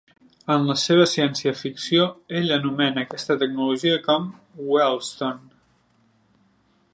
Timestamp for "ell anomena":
2.39-3.03